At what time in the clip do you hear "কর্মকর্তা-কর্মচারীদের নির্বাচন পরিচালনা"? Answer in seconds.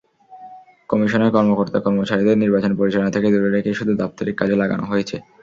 1.35-3.11